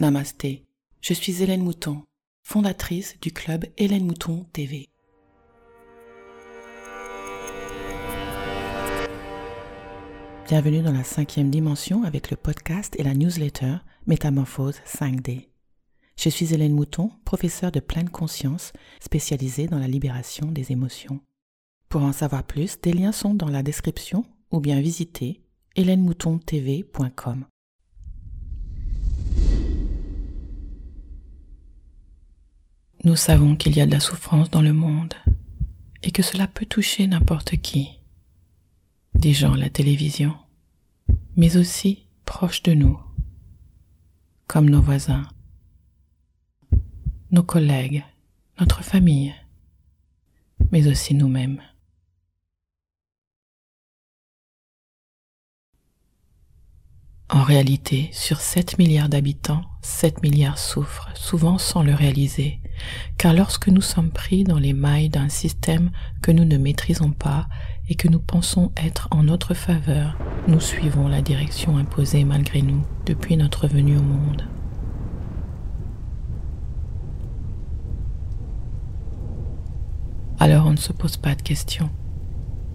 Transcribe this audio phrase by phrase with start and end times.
[0.00, 0.64] Namasté,
[1.02, 2.04] je suis Hélène Mouton,
[2.42, 4.88] fondatrice du club Hélène Mouton TV.
[10.48, 13.76] Bienvenue dans la cinquième dimension avec le podcast et la newsletter
[14.06, 15.48] Métamorphose 5D.
[16.16, 21.20] Je suis Hélène Mouton, professeure de pleine conscience spécialisée dans la libération des émotions.
[21.90, 25.42] Pour en savoir plus, des liens sont dans la description ou bien visitez
[25.76, 27.44] hélènemoutontv.com.
[33.02, 35.14] Nous savons qu'il y a de la souffrance dans le monde
[36.02, 37.98] et que cela peut toucher n'importe qui.
[39.14, 40.36] Des gens à la télévision,
[41.34, 43.00] mais aussi proches de nous,
[44.46, 45.26] comme nos voisins,
[47.30, 48.04] nos collègues,
[48.58, 49.34] notre famille,
[50.70, 51.62] mais aussi nous-mêmes.
[57.30, 62.60] En réalité, sur 7 milliards d'habitants, 7 milliards souffrent, souvent sans le réaliser,
[63.18, 65.90] car lorsque nous sommes pris dans les mailles d'un système
[66.22, 67.48] que nous ne maîtrisons pas
[67.88, 70.16] et que nous pensons être en notre faveur,
[70.48, 74.44] nous suivons la direction imposée malgré nous depuis notre venue au monde.
[80.38, 81.90] Alors on ne se pose pas de questions.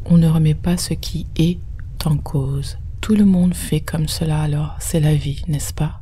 [0.06, 1.60] On ne remet pas ce qui est
[2.06, 6.02] en cause tout le monde fait comme cela alors, c'est la vie, n'est-ce pas?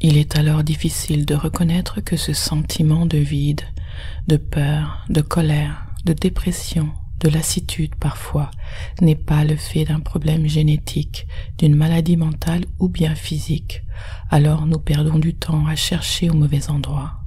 [0.00, 3.62] Il est alors difficile de reconnaître que ce sentiment de vide,
[4.28, 8.52] de peur, de colère, de dépression, de lassitude parfois,
[9.00, 11.26] n'est pas le fait d'un problème génétique,
[11.58, 13.82] d'une maladie mentale ou bien physique.
[14.30, 17.24] Alors nous perdons du temps à chercher au mauvais endroit.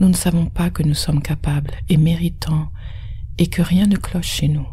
[0.00, 2.72] Nous ne savons pas que nous sommes capables et méritants
[3.38, 4.66] et que rien ne cloche chez nous.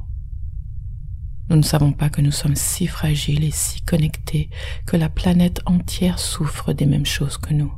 [1.51, 4.49] Nous ne savons pas que nous sommes si fragiles et si connectés
[4.85, 7.73] que la planète entière souffre des mêmes choses que nous.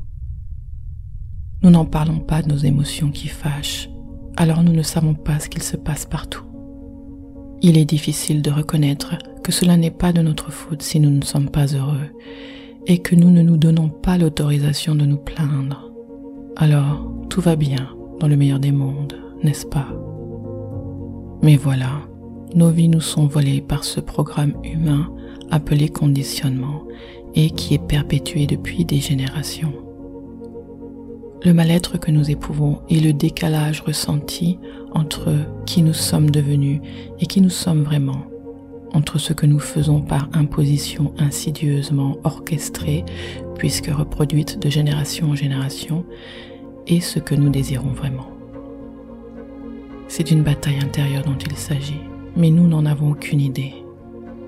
[1.63, 3.89] Nous n'en parlons pas de nos émotions qui fâchent,
[4.37, 6.43] alors nous ne savons pas ce qu'il se passe partout.
[7.63, 11.23] Il est difficile de reconnaître que cela n'est pas de notre faute si nous ne
[11.23, 12.11] sommes pas heureux
[12.85, 15.91] et que nous ne nous donnons pas l'autorisation de nous plaindre.
[16.57, 17.89] Alors, tout va bien
[18.19, 19.87] dans le meilleur des mondes, n'est-ce pas?
[21.41, 22.03] Mais voilà,
[22.55, 25.11] nos vies nous sont volées par ce programme humain
[25.49, 26.83] appelé conditionnement
[27.35, 29.73] et qui est perpétué depuis des générations.
[31.43, 34.59] Le mal-être que nous éprouvons et le décalage ressenti
[34.93, 35.33] entre
[35.65, 36.79] qui nous sommes devenus
[37.19, 38.25] et qui nous sommes vraiment,
[38.93, 43.03] entre ce que nous faisons par imposition insidieusement orchestrée,
[43.57, 46.05] puisque reproduite de génération en génération,
[46.87, 48.27] et ce que nous désirons vraiment.
[50.07, 52.01] C'est d'une bataille intérieure dont il s'agit,
[52.35, 53.73] mais nous n'en avons aucune idée.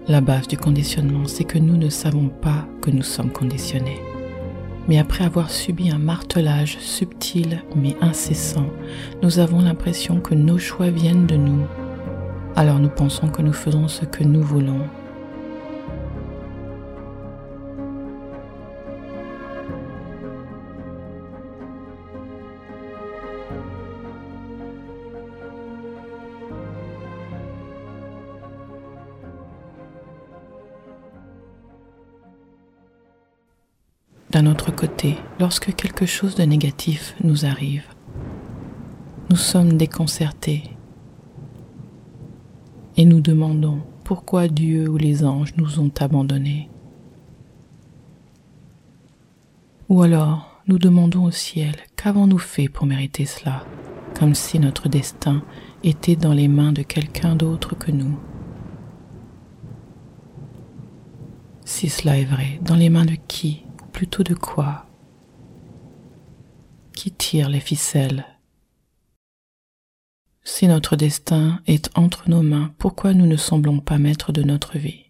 [0.08, 4.00] La base du conditionnement, c'est que nous ne savons pas que nous sommes conditionnés.
[4.88, 8.68] Mais après avoir subi un martelage subtil mais incessant,
[9.24, 11.66] nous avons l'impression que nos choix viennent de nous.
[12.56, 14.82] Alors nous pensons que nous faisons ce que nous voulons
[34.36, 37.86] D'un autre côté, lorsque quelque chose de négatif nous arrive,
[39.30, 40.64] nous sommes déconcertés
[42.98, 46.70] et nous demandons pourquoi Dieu ou les anges nous ont abandonnés.
[49.88, 53.66] Ou alors, nous demandons au ciel, qu'avons-nous fait pour mériter cela,
[54.20, 55.44] comme si notre destin
[55.82, 58.20] était dans les mains de quelqu'un d'autre que nous?
[61.64, 63.65] Si cela est vrai, dans les mains de qui
[63.96, 64.86] plutôt de quoi
[66.94, 68.26] Qui tire les ficelles.
[70.44, 74.78] Si notre destin est entre nos mains, pourquoi nous ne semblons pas maîtres de notre
[74.78, 75.06] vie?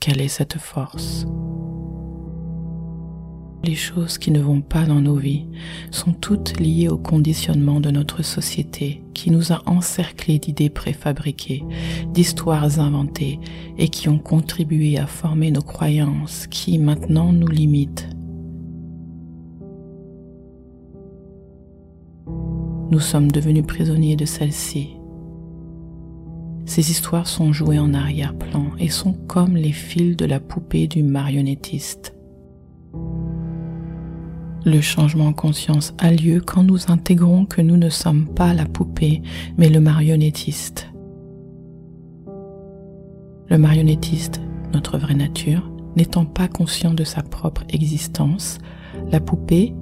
[0.00, 1.26] Quelle est cette force?
[3.64, 5.46] Les choses qui ne vont pas dans nos vies
[5.90, 11.64] sont toutes liées au conditionnement de notre société qui nous a encerclés d'idées préfabriquées,
[12.12, 13.40] d'histoires inventées
[13.78, 18.08] et qui ont contribué à former nos croyances qui maintenant nous limitent.
[22.90, 24.90] Nous sommes devenus prisonniers de celles-ci.
[26.66, 31.02] Ces histoires sont jouées en arrière-plan et sont comme les fils de la poupée du
[31.02, 32.13] marionnettiste
[34.66, 38.64] Le changement en conscience a lieu quand nous intégrons que nous ne sommes pas la
[38.64, 39.20] poupée,
[39.58, 40.88] mais le marionnettiste.
[43.48, 44.40] Le marionnettiste,
[44.72, 48.58] notre vraie nature, n'étant pas conscient de sa propre existence,
[49.12, 49.74] la poupée,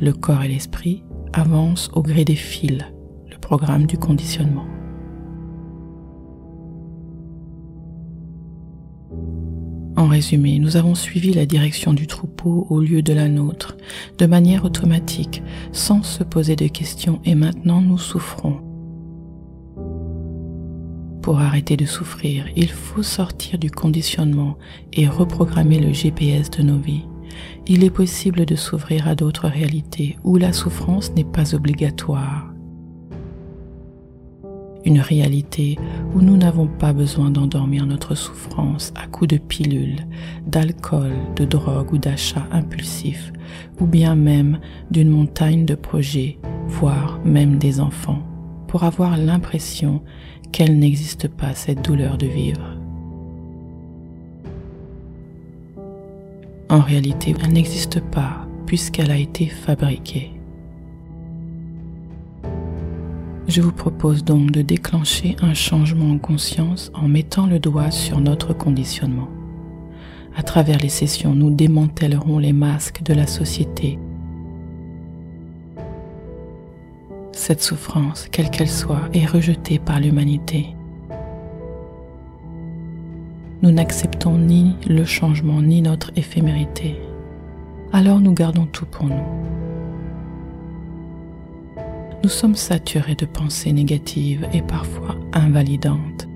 [0.00, 1.02] le corps et l'esprit
[1.32, 2.84] avancent au gré des fils,
[3.28, 4.66] le programme du conditionnement.
[10.14, 13.76] Résumé, nous avons suivi la direction du troupeau au lieu de la nôtre,
[14.16, 18.60] de manière automatique, sans se poser de questions, et maintenant nous souffrons.
[21.20, 24.56] Pour arrêter de souffrir, il faut sortir du conditionnement
[24.92, 27.06] et reprogrammer le GPS de nos vies.
[27.66, 32.53] Il est possible de s'ouvrir à d'autres réalités où la souffrance n'est pas obligatoire
[34.84, 35.78] une réalité
[36.14, 40.00] où nous n'avons pas besoin d'endormir notre souffrance à coups de pilules,
[40.46, 43.32] d'alcool, de drogue ou d'achats impulsifs,
[43.80, 44.58] ou bien même
[44.90, 46.38] d'une montagne de projets,
[46.68, 48.22] voire même des enfants,
[48.68, 50.02] pour avoir l'impression
[50.52, 52.76] qu'elle n'existe pas cette douleur de vivre.
[56.68, 60.33] En réalité, elle n'existe pas puisqu'elle a été fabriquée.
[63.46, 68.18] Je vous propose donc de déclencher un changement en conscience en mettant le doigt sur
[68.20, 69.28] notre conditionnement.
[70.34, 73.98] À travers les sessions, nous démantèlerons les masques de la société.
[77.32, 80.74] Cette souffrance, quelle qu'elle soit, est rejetée par l'humanité.
[83.62, 86.96] Nous n'acceptons ni le changement ni notre éphémérité.
[87.92, 89.63] Alors nous gardons tout pour nous
[92.24, 96.26] nous sommes saturés de pensées négatives et parfois invalidantes.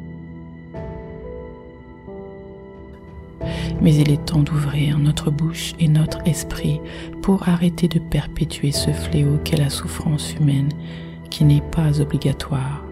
[3.81, 6.79] Mais il est temps d'ouvrir notre bouche et notre esprit
[7.23, 10.69] pour arrêter de perpétuer ce fléau qu'est la souffrance humaine
[11.31, 12.85] qui n'est pas obligatoire.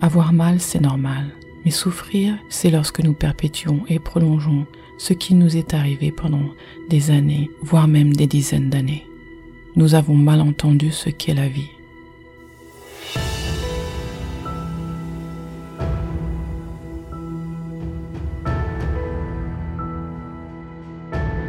[0.00, 1.34] Avoir mal, c'est normal,
[1.66, 4.66] mais souffrir, c'est lorsque nous perpétuons et prolongeons
[4.98, 6.52] ce qui nous est arrivé pendant
[6.88, 9.04] des années, voire même des dizaines d'années.
[9.74, 11.68] Nous avons mal entendu ce qu'est la vie.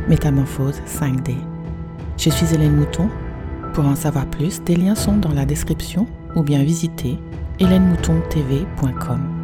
[0.10, 1.36] Métamorphose 5D.
[2.18, 3.08] Je suis Hélène Mouton.
[3.76, 7.20] Pour en savoir plus, des liens sont dans la description ou bien visiter
[7.60, 9.37] hélènemoutontv.com.